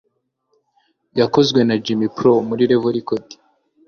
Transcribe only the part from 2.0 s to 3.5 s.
pro muri level records